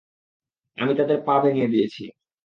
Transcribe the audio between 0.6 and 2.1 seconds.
আমি তাদের পা ভেঙ্গে দিয়েছি।